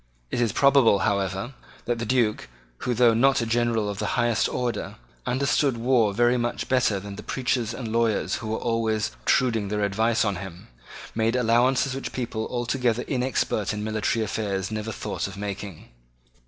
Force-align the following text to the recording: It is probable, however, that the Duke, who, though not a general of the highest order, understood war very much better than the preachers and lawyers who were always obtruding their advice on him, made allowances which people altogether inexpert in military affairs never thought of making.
It 0.31 0.41
is 0.41 0.51
probable, 0.51 0.97
however, 1.05 1.53
that 1.85 1.99
the 1.99 2.07
Duke, 2.07 2.49
who, 2.79 2.95
though 2.95 3.13
not 3.13 3.39
a 3.39 3.45
general 3.45 3.87
of 3.87 3.99
the 3.99 4.07
highest 4.17 4.49
order, 4.49 4.95
understood 5.27 5.77
war 5.77 6.11
very 6.11 6.37
much 6.37 6.67
better 6.67 6.99
than 6.99 7.17
the 7.17 7.21
preachers 7.21 7.71
and 7.71 7.91
lawyers 7.93 8.37
who 8.37 8.47
were 8.47 8.57
always 8.57 9.09
obtruding 9.09 9.67
their 9.67 9.83
advice 9.83 10.25
on 10.25 10.37
him, 10.37 10.69
made 11.13 11.35
allowances 11.35 11.93
which 11.93 12.13
people 12.13 12.47
altogether 12.49 13.03
inexpert 13.03 13.73
in 13.75 13.83
military 13.83 14.25
affairs 14.25 14.71
never 14.71 14.91
thought 14.91 15.27
of 15.27 15.37
making. 15.37 15.89